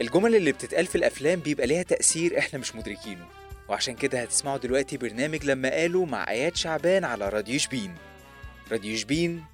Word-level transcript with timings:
الجمل 0.00 0.36
اللي 0.36 0.52
بتتقال 0.52 0.86
في 0.86 0.94
الأفلام 0.94 1.40
بيبقى 1.40 1.66
ليها 1.66 1.82
تأثير 1.82 2.38
إحنا 2.38 2.58
مش 2.58 2.74
مدركينه. 2.74 3.26
وعشان 3.68 3.94
كده 3.94 4.22
هتسمعوا 4.22 4.58
دلوقتي 4.58 4.96
برنامج 4.96 5.44
لما 5.44 5.70
قالوا 5.70 6.06
مع 6.06 6.30
آيات 6.30 6.56
شعبان 6.56 7.04
على 7.04 7.28
راديو 7.28 7.58
شبين. 7.58 7.94
راديو 8.72 8.96
شبين 8.96 9.44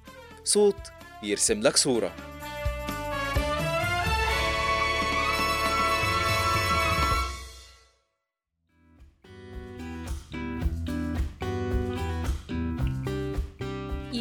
صوت 0.43 0.75
يرسم 1.23 1.61
لك 1.61 1.77
صورة. 1.77 2.30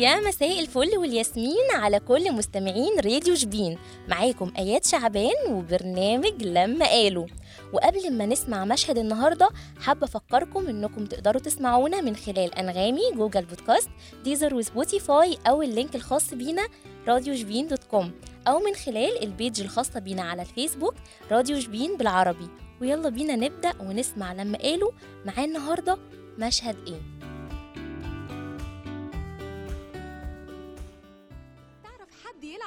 يا 0.01 0.21
مساء 0.21 0.61
الفل 0.61 0.98
والياسمين 0.98 1.71
على 1.75 2.00
كل 2.00 2.32
مستمعين 2.32 3.00
راديو 3.05 3.35
شبين. 3.35 3.79
معاكم 4.09 4.53
آيات 4.59 4.85
شعبان 4.87 5.35
وبرنامج 5.50 6.43
لما 6.43 6.86
قالوا. 6.86 7.26
وقبل 7.73 8.13
ما 8.13 8.26
نسمع 8.26 8.64
مشهد 8.64 8.99
النهارده 8.99 9.49
حابة 9.81 10.04
أفكركم 10.04 10.67
إنكم 10.67 11.04
تقدروا 11.04 11.43
تسمعونا 11.43 12.00
من 12.00 12.17
خلال 12.17 12.54
أنغامي 12.54 13.00
جوجل 13.14 13.45
بودكاست 13.45 13.89
ديزر 14.25 14.54
وسبوتيفاي 14.54 15.39
أو 15.46 15.63
ال 15.63 15.69
link 15.69 15.96
الخاص 15.96 16.35
بينا 16.35 16.67
راديو 17.09 17.37
شبين 17.37 17.68
dot 17.68 17.85
com. 17.85 18.13
أو 18.48 18.59
من 18.59 18.75
خلال 18.75 19.23
ال 19.22 19.30
page 19.30 19.61
الخاصة 19.61 20.01
بينا 20.01 20.23
على 20.23 20.43
الفيسبوك 20.43 20.95
راديو 21.31 21.61
شبين 21.61 21.96
بالعربي. 21.96 22.48
ويلا 22.81 23.09
بينا 23.09 23.37
نبدأ 23.37 23.73
ونسمع 23.81 24.32
لما 24.32 24.59
قالوا. 24.59 24.90
معاه 25.25 25.45
النهارده 25.45 25.98
مشهد 26.39 26.76
إيه؟ 26.87 27.10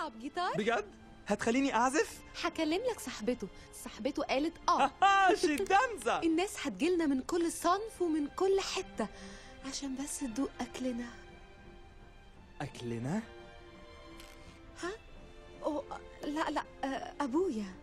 يلعب 0.03 0.19
جيتار؟ 0.19 0.51
بجد؟ 0.57 0.85
هتخليني 1.27 1.75
أعزف؟ 1.75 2.19
هكلم 2.43 2.81
لك 2.91 2.99
صاحبته. 2.99 3.47
صاحبته 3.83 4.23
قالت 4.23 4.53
آه. 4.69 4.91
آه 5.03 5.33
شدامزة 5.35 6.21
الناس 6.27 6.67
هتجيلنا 6.67 7.05
من 7.05 7.21
كل 7.21 7.51
صنف 7.51 8.01
ومن 8.01 8.27
كل 8.27 8.59
حتة. 8.59 9.07
عشان 9.65 9.95
بس 9.95 10.19
تدوق 10.19 10.49
أكلنا. 10.61 11.05
أكلنا؟ 12.61 13.21
أوه 15.63 15.83
لا 16.23 16.49
لا 16.49 16.63
آه، 16.83 17.13
أبويا. 17.21 17.73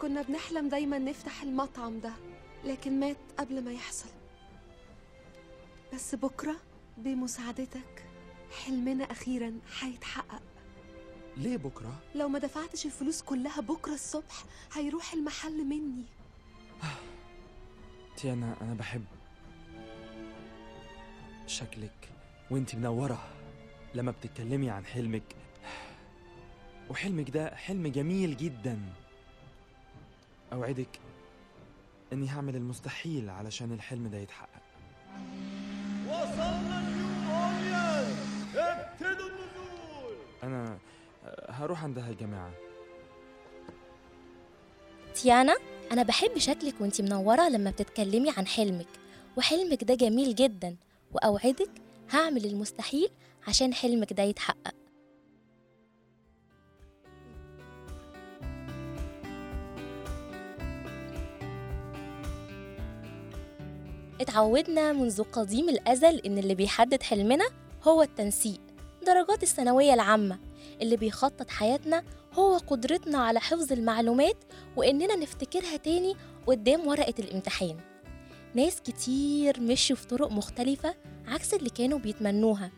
كنا 0.00 0.22
بنحلم 0.22 0.68
دايما 0.68 0.98
نفتح 0.98 1.42
المطعم 1.42 2.00
ده 2.00 2.12
لكن 2.64 3.00
مات 3.00 3.16
قبل 3.38 3.64
ما 3.64 3.72
يحصل. 3.72 4.08
بس 5.94 6.14
بكرة 6.14 6.56
بمساعدتك 6.96 8.04
حلمنا 8.64 9.04
أخيرا 9.04 9.58
هيتحقق. 9.80 10.42
ليه 11.36 11.56
بكرة؟ 11.56 11.98
لو 12.14 12.28
ما 12.28 12.38
دفعتش 12.38 12.86
الفلوس 12.86 13.22
كلها 13.22 13.60
بكرة 13.60 13.92
الصبح 13.94 14.44
هيروح 14.72 15.12
المحل 15.12 15.64
مني. 15.64 16.04
تيانا 18.16 18.54
أنا 18.60 18.74
بحب 18.74 19.04
شكلك 21.46 22.08
وانتي 22.50 22.76
منورة. 22.76 23.28
لما 23.94 24.10
بتتكلمي 24.10 24.70
عن 24.70 24.84
حلمك 24.84 25.22
وحلمك 26.90 27.30
ده 27.30 27.54
حلم 27.56 27.86
جميل 27.86 28.36
جدا. 28.36 28.80
أوعدك 30.52 31.00
إني 32.12 32.30
هعمل 32.30 32.56
المستحيل 32.56 33.30
علشان 33.30 33.72
الحلم 33.72 34.08
ده 34.08 34.18
يتحقق. 34.18 34.62
وصلنا 36.06 36.78
النيو 36.80 37.34
اورليانز 37.34 38.56
ابتدوا 38.56 39.28
النزول! 39.28 40.16
أنا 40.42 40.78
هروح 41.48 41.84
عندها 41.84 42.08
يا 42.08 42.14
جماعة. 42.14 42.52
تيانا 45.14 45.56
أنا 45.92 46.02
بحب 46.02 46.38
شكلك 46.38 46.74
وانتي 46.80 47.02
منورة 47.02 47.48
لما 47.48 47.70
بتتكلمي 47.70 48.30
عن 48.36 48.46
حلمك 48.46 48.86
وحلمك 49.36 49.84
ده 49.84 49.94
جميل 49.94 50.34
جدا 50.34 50.76
وأوعدك 51.12 51.70
هعمل 52.10 52.44
المستحيل 52.44 53.08
عشان 53.48 53.74
حلمك 53.74 54.12
ده 54.12 54.22
يتحقق. 54.22 54.74
اتعودنا 64.20 64.92
منذ 64.92 65.22
قديم 65.22 65.68
الأزل 65.68 66.18
إن 66.18 66.38
اللي 66.38 66.54
بيحدد 66.54 67.02
حلمنا 67.02 67.44
هو 67.84 68.02
التنسيق 68.02 68.60
درجات 69.06 69.42
الثانوية 69.42 69.94
العامة 69.94 70.38
اللي 70.82 70.96
بيخطط 70.96 71.50
حياتنا 71.50 72.02
هو 72.34 72.56
قدرتنا 72.56 73.18
على 73.18 73.40
حفظ 73.40 73.72
المعلومات 73.72 74.36
وإننا 74.76 75.16
نفتكرها 75.16 75.76
تاني 75.76 76.14
قدام 76.46 76.86
ورقة 76.86 77.14
الامتحان. 77.18 77.76
ناس 78.54 78.80
كتير 78.80 79.60
مشوا 79.60 79.96
في 79.96 80.06
طرق 80.06 80.32
مختلفة 80.32 80.94
عكس 81.26 81.54
اللي 81.54 81.70
كانوا 81.70 81.98
بيتمنوها 81.98 82.70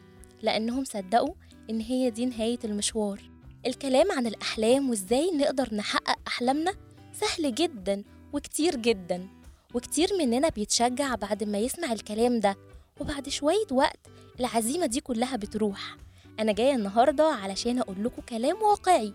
لأنهم 0.43 0.84
صدقوا 0.84 1.34
إن 1.71 1.81
هي 1.81 2.11
دي 2.11 2.27
نهاية 2.27 2.59
المشوار. 2.65 3.21
الكلام 3.67 4.12
عن 4.12 4.27
الأحلام 4.27 4.91
وإزاي 4.91 5.31
نقدر 5.31 5.75
نحقق 5.75 6.19
أحلامنا 6.27 6.75
سهل 7.12 7.55
جدا 7.55 8.05
وكتير 8.33 8.77
جدا 8.77 9.28
وكتير 9.75 10.09
مننا 10.19 10.49
بيتشجع 10.49 11.15
بعد 11.15 11.45
ما 11.45 11.59
يسمع 11.59 11.93
الكلام 11.93 12.41
ده 12.41 12.56
وبعد 13.01 13.28
شوية 13.28 13.66
وقت 13.71 14.01
العزيمة 14.41 14.87
دي 14.87 15.01
كلها 15.01 15.37
بتروح. 15.37 15.97
أنا 16.41 16.53
جاية 16.53 16.75
النهاردة 16.75 17.25
علشان 17.25 17.78
أقول 17.78 18.05
لكم 18.05 18.22
كلام 18.22 18.62
واقعي 18.62 19.12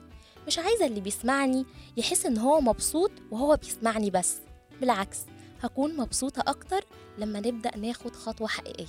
مش 0.48 0.60
عايزة 0.60 0.86
اللي 0.86 1.02
بيسمعني 1.02 1.66
يحس 1.98 2.26
إن 2.26 2.38
هو 2.38 2.62
مبسوط 2.62 3.12
وهو 3.32 3.56
بيسمعني 3.56 4.10
بس 4.10 4.36
بالعكس 4.82 5.18
هكون 5.64 5.98
مبسوطة 5.98 6.44
أكتر 6.48 6.86
لما 7.18 7.40
نبدأ 7.40 7.78
ناخد 7.78 8.16
خطوة 8.16 8.48
حقيقية. 8.48 8.88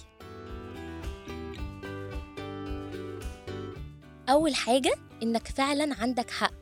أول 4.28 4.54
حاجة 4.54 4.94
إنك 5.22 5.48
فعلا 5.48 5.94
عندك 6.00 6.30
حق. 6.30 6.52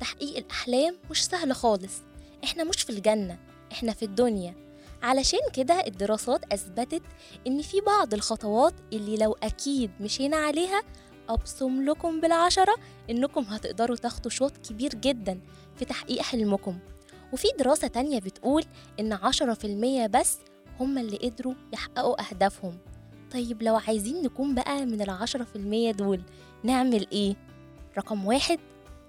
تحقيق 0.00 0.36
الأحلام 0.36 0.96
مش 1.10 1.24
سهل 1.24 1.54
خالص. 1.54 1.92
إحنا 2.44 2.64
مش 2.64 2.82
في 2.82 2.90
الجنة 2.90 3.38
إحنا 3.72 3.92
في 3.92 4.04
الدنيا. 4.04 4.54
علشان 5.02 5.40
كده 5.52 5.86
الدراسات 5.86 6.52
أثبتت 6.52 7.02
إن 7.46 7.62
في 7.62 7.80
بعض 7.80 8.14
الخطوات 8.14 8.74
اللي 8.92 9.16
لو 9.16 9.36
أكيد 9.42 9.90
مشينا 10.00 10.36
عليها 10.36 10.82
أبصم 11.28 11.82
لكم 11.84 12.20
بالعشرة 12.20 12.74
إنكم 13.10 13.40
هتقدروا 13.42 13.96
تاخدوا 13.96 14.30
شوط 14.30 14.52
كبير 14.56 14.94
جدا 14.94 15.40
في 15.76 15.84
تحقيق 15.84 16.22
حلمكم 16.22 16.78
وفي 17.32 17.48
دراسة 17.58 17.88
تانية 17.88 18.20
بتقول 18.20 18.64
إن 19.00 19.12
عشرة 19.12 19.54
في 19.54 19.66
المية 19.66 20.06
بس 20.06 20.38
هم 20.80 20.98
اللي 20.98 21.16
قدروا 21.16 21.54
يحققوا 21.72 22.28
أهدافهم 22.30 22.78
طيب 23.32 23.62
لو 23.62 23.76
عايزين 23.76 24.22
نكون 24.22 24.54
بقى 24.54 24.86
من 24.86 25.02
العشرة 25.02 25.44
في 25.44 25.56
المية 25.56 25.90
دول 25.92 26.22
نعمل 26.64 27.06
إيه؟ 27.12 27.36
رقم 27.98 28.26
واحد 28.26 28.58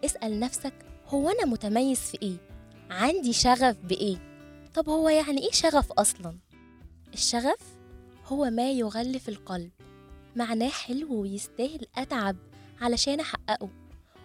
اسأل 0.06 0.40
نفسك 0.40 0.74
هو 1.08 1.30
أنا 1.30 1.46
متميز 1.46 2.00
في 2.00 2.18
إيه؟ 2.22 2.36
عندي 2.90 3.34
شغف 3.34 3.78
بإيه؟ 3.84 4.18
طب 4.74 4.90
هو 4.90 5.10
يعني 5.10 5.42
إيه 5.46 5.52
شغف 5.52 5.92
أصلا؟ 5.92 6.38
الشغف 7.14 7.60
هو 8.26 8.50
ما 8.50 8.72
يغلف 8.72 9.30
القلب 9.30 9.72
معناه 10.36 10.70
حلو 10.70 11.22
ويستاهل 11.22 11.88
أتعب 11.98 12.36
علشان 12.82 13.20
أحققه. 13.20 13.70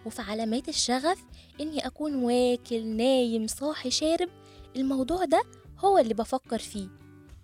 وفي 0.06 0.22
علامات 0.22 0.68
الشغف 0.68 1.24
إني 1.60 1.86
أكون 1.86 2.14
واكل 2.14 2.86
نايم 2.86 3.46
صاحي 3.46 3.90
شارب 3.90 4.28
الموضوع 4.76 5.24
ده 5.24 5.42
هو 5.78 5.98
اللي 5.98 6.14
بفكر 6.14 6.58
فيه. 6.58 6.88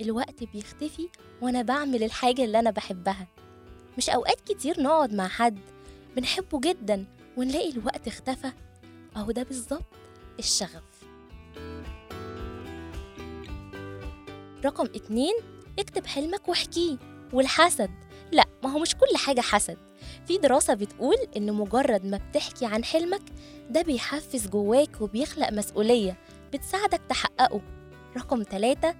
الوقت 0.00 0.44
بيختفي 0.44 1.08
وأنا 1.42 1.62
بعمل 1.62 2.02
الحاجة 2.02 2.44
اللي 2.44 2.58
أنا 2.58 2.70
بحبها. 2.70 3.26
مش 3.98 4.10
أوقات 4.10 4.40
كتير 4.40 4.82
نقعد 4.82 5.12
مع 5.14 5.28
حد 5.28 5.58
بنحبه 6.16 6.60
جدا 6.60 7.06
ونلاقي 7.36 7.70
الوقت 7.70 8.08
اختفى. 8.08 8.52
أهو 9.16 9.30
ده 9.30 9.42
بالظبط 9.42 9.84
الشغف. 10.38 10.82
رقم 14.64 14.84
اتنين 14.84 15.34
اكتب 15.78 16.06
حلمك 16.06 16.48
واحكيه. 16.48 16.96
والحسد 17.32 17.90
لا 18.34 18.44
ما 18.64 18.70
هو 18.70 18.78
مش 18.78 18.94
كل 18.94 19.16
حاجة 19.16 19.40
حسد. 19.40 19.78
في 20.26 20.38
دراسة 20.38 20.74
بتقول 20.74 21.16
إن 21.36 21.52
مجرد 21.52 22.06
ما 22.06 22.16
بتحكي 22.16 22.66
عن 22.66 22.84
حلمك 22.84 23.22
ده 23.70 23.82
بيحفز 23.82 24.48
جواك 24.48 25.00
وبيخلق 25.00 25.52
مسؤولية 25.52 26.18
بتساعدك 26.52 27.00
تحققه. 27.08 27.62
رقم 28.16 28.42
ثلاثة 28.42 28.94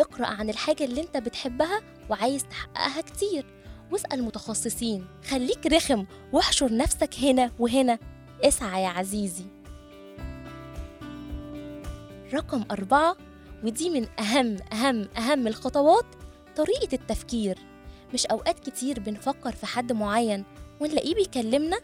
اقرأ 0.00 0.26
عن 0.26 0.50
الحاجة 0.50 0.84
اللي 0.84 1.00
أنت 1.00 1.16
بتحبها 1.16 1.80
وعايز 2.10 2.44
تحققها 2.44 3.00
كتير. 3.00 3.46
واسأل 3.92 4.22
متخصصين. 4.22 5.06
خليك 5.30 5.66
رخم 5.66 6.06
واحشر 6.32 6.76
نفسك 6.76 7.14
هنا 7.22 7.50
وهنا. 7.58 7.98
اسعى 8.44 8.82
يا 8.82 8.88
عزيزي. 8.88 9.44
رقم 12.34 12.64
أربعة 12.70 13.16
ودي 13.64 13.90
من 13.90 14.06
أهم 14.20 14.56
أهم 14.72 15.08
أهم 15.16 15.46
الخطوات 15.46 16.04
طريقة 16.56 16.88
التفكير. 16.92 17.58
مش 18.14 18.26
أوقات 18.26 18.58
كتير 18.70 19.00
بنفكر 19.00 19.52
في 19.52 19.66
حد 19.66 19.92
معين 19.92 20.44
ونلاقيه 20.80 21.14
بيكلمنا 21.14 21.78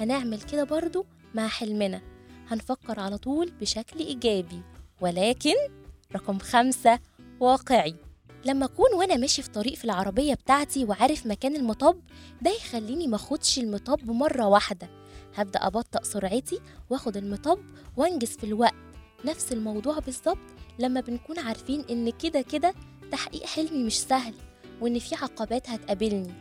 هنعمل 0.00 0.40
كده 0.40 0.64
برضو 0.64 1.06
مع 1.34 1.48
حلمنا. 1.48 2.02
هنفكر 2.48 3.00
على 3.00 3.18
طول 3.18 3.50
بشكل 3.60 3.98
إيجابي 4.00 4.62
ولكن 5.00 5.54
رقم 6.14 6.38
خمسة 6.38 6.98
واقعي. 7.40 7.94
لما 8.44 8.64
أكون 8.64 8.94
وأنا 8.94 9.16
ماشي 9.16 9.42
في 9.42 9.50
طريق 9.50 9.74
في 9.74 9.84
العربية 9.84 10.34
بتاعتي 10.34 10.84
وعارف 10.84 11.26
مكان 11.26 11.56
المطب 11.56 12.00
ده 12.42 12.50
يخليني 12.50 13.06
ماخدش 13.08 13.58
المطب 13.58 14.10
مرة 14.10 14.46
واحدة. 14.46 14.88
هبدأ 15.34 15.66
أبطأ 15.66 16.02
سرعتي 16.02 16.60
وأخد 16.90 17.16
المطب 17.16 17.58
وأنجز 17.96 18.28
في 18.36 18.44
الوقت. 18.44 18.74
نفس 19.24 19.52
الموضوع 19.52 19.98
بالظبط 19.98 20.38
لما 20.78 21.00
بنكون 21.00 21.38
عارفين 21.38 21.84
إن 21.90 22.10
كده 22.10 22.40
كده 22.42 22.74
تحقيق 23.12 23.44
حلمي 23.46 23.84
مش 23.84 24.00
سهل. 24.00 24.34
وإن 24.80 24.98
في 24.98 25.14
عقبات 25.14 25.70
هتقابلني. 25.70 26.34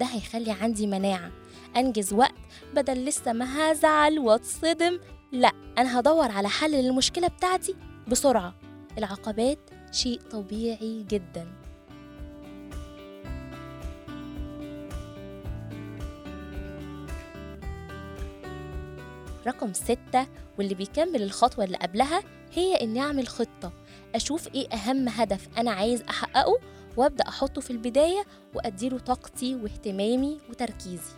ده 0.00 0.06
هيخلي 0.06 0.50
عندي 0.50 0.86
مناعة. 0.86 1.30
أنجز 1.76 2.12
وقت 2.12 2.34
بدل 2.74 3.04
لسه 3.04 3.32
ما 3.32 3.72
هزعل 3.72 4.18
واتصدم. 4.18 5.00
لا 5.32 5.52
أنا 5.78 6.00
هدور 6.00 6.30
على 6.30 6.48
حل 6.48 6.70
للمشكلة 6.72 7.28
بتاعتي 7.28 7.74
بسرعة. 8.08 8.54
العقبات 8.98 9.58
شيء 9.92 10.20
طبيعي 10.20 11.06
جدا. 11.08 11.46
رقم 19.46 19.72
ستة 19.72 20.26
واللي 20.58 20.74
بيكمل 20.74 21.22
الخطوة 21.22 21.64
اللي 21.64 21.76
قبلها 21.76 22.22
هي 22.52 22.74
إني 22.74 23.00
أعمل 23.00 23.28
خطة. 23.28 23.72
أشوف 24.14 24.48
إيه 24.54 24.68
أهم 24.68 25.08
هدف 25.08 25.48
أنا 25.58 25.70
عايز 25.70 26.02
أحققه 26.02 26.58
وأبدأ 26.96 27.28
أحطه 27.28 27.60
في 27.60 27.70
البداية 27.70 28.24
وأديله 28.54 28.98
طاقتي 28.98 29.54
واهتمامي 29.54 30.38
وتركيزي. 30.50 31.12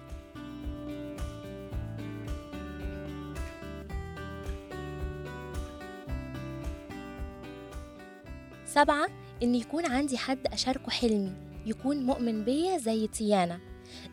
سبعة 8.67 9.07
إن 9.43 9.55
يكون 9.55 9.87
عندي 9.87 10.19
حد 10.19 10.47
أشاركه 10.47 10.91
حلمي 10.91 11.33
يكون 11.67 11.97
مؤمن 12.07 12.45
بيا 12.45 12.79
زي 12.79 13.07
تيانا 13.07 13.61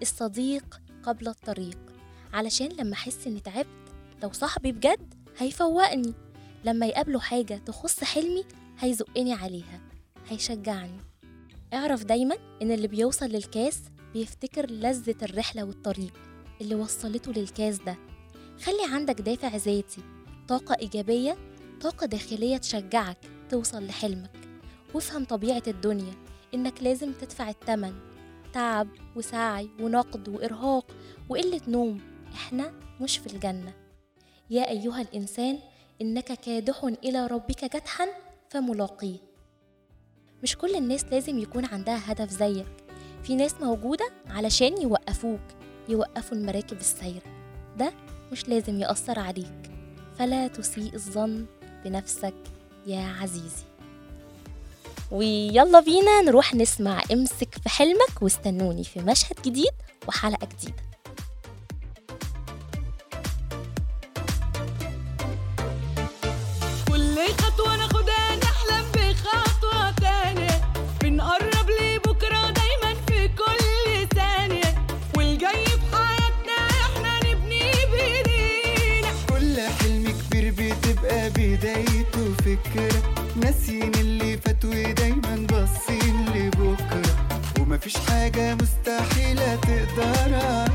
الصديق 0.01 0.81
قبل 1.03 1.27
الطريق. 1.27 1.77
علشان 2.33 2.69
لما 2.69 2.93
أحس 2.93 3.27
إني 3.27 3.39
تعبت 3.39 3.67
لو 4.23 4.31
صاحبي 4.31 4.71
بجد 4.71 5.13
هيفوقني 5.37 6.13
لما 6.65 6.85
يقابله 6.85 7.19
حاجة 7.19 7.61
تخص 7.65 8.03
حلمي 8.03 8.43
هيزقني 8.79 9.33
عليها 9.33 9.81
هيشجعني. 10.29 11.10
اعرف 11.73 12.03
دايما 12.03 12.35
إن 12.62 12.71
اللي 12.71 12.88
بيوصل 12.88 13.25
للكاس 13.25 13.81
بيفتكر 14.13 14.71
لذة 14.71 15.15
الرحلة 15.23 15.63
والطريق 15.63 16.13
اللي 16.62 16.75
وصلته 16.75 17.31
للكاس 17.31 17.77
ده. 17.77 17.97
خلي 18.63 18.94
عندك 18.94 19.21
دافع 19.21 19.56
ذاتي 19.56 20.01
طاقة 20.47 20.75
إيجابية 20.79 21.38
طاقة 21.81 22.06
داخلية 22.06 22.57
تشجعك 22.57 23.18
توصل 23.50 23.85
لحلمك. 23.88 24.31
وافهم 24.94 25.25
طبيعة 25.25 25.63
الدنيا 25.68 26.13
إنك 26.53 26.83
لازم 26.83 27.12
تدفع 27.13 27.50
التمن 27.50 27.94
تعب 28.53 28.88
وسعي 29.15 29.69
ونقد 29.79 30.29
وإرهاق 30.29 30.91
وقلة 31.29 31.62
نوم. 31.67 32.01
إحنا 32.33 32.74
مش 33.01 33.17
في 33.17 33.27
الجنة. 33.33 33.74
يا 34.50 34.69
أيها 34.69 35.01
الإنسان 35.01 35.59
إنك 36.01 36.33
كادح 36.33 36.83
إلى 36.83 37.27
ربك 37.27 37.65
كدحا 37.65 38.07
فملاقيه. 38.50 39.30
مش 40.43 40.57
كل 40.57 40.75
الناس 40.75 41.05
لازم 41.11 41.39
يكون 41.39 41.65
عندها 41.65 42.11
هدف 42.11 42.29
زيك. 42.29 42.65
في 43.23 43.35
ناس 43.35 43.53
موجودة 43.61 44.11
علشان 44.29 44.81
يوقفوك 44.81 45.39
يوقفوا 45.89 46.38
المراكب 46.38 46.77
السايرة. 46.77 47.23
ده 47.77 47.93
مش 48.31 48.47
لازم 48.49 48.79
يأثر 48.79 49.19
عليك. 49.19 49.71
فلا 50.19 50.47
تسيء 50.47 50.93
الظن 50.93 51.45
بنفسك 51.85 52.33
يا 52.88 53.15
عزيزي. 53.21 53.63
ويلا 55.11 55.79
بينا 55.79 56.21
نروح 56.21 56.55
نسمع 56.55 57.01
امسك 57.13 57.55
في 57.63 57.69
حلمك 57.69 58.21
واستنوني 58.21 58.83
في 58.83 58.99
مشهد 58.99 59.41
جديد 59.45 59.73
وحلقة 60.07 60.47
جديدة. 60.57 60.90
ومفيش 87.81 87.97
حاجة 88.09 88.55
مستحيلة 88.55 89.55
تقدر 89.55 90.35
علينا 90.35 90.35
الجاي 90.35 90.69
في 90.69 90.70